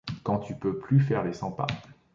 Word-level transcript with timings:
Quand 0.23 0.39
tu 0.39 0.55
peux 0.55 0.79
plus 0.79 0.99
faire 0.99 1.23
les 1.23 1.31
cent 1.33 1.51
pas. 1.51 1.67